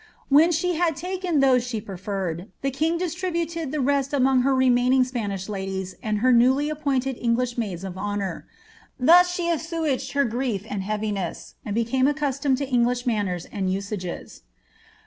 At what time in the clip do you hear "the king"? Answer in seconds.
2.63-2.97